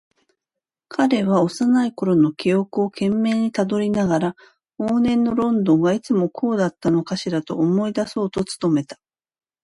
[0.87, 4.35] 彼は幼いころの記憶を懸命にたぐりながら、
[4.79, 8.99] 往年のロンドンがいつもこうだったのかしらと思い出そうと努めた。